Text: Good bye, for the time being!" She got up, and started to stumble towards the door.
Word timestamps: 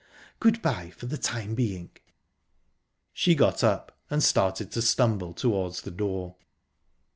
Good 0.39 0.63
bye, 0.63 0.89
for 0.89 1.05
the 1.05 1.19
time 1.19 1.53
being!" 1.53 1.91
She 3.13 3.35
got 3.35 3.63
up, 3.63 3.95
and 4.09 4.23
started 4.23 4.71
to 4.71 4.81
stumble 4.81 5.31
towards 5.31 5.81
the 5.81 5.91
door. 5.91 6.37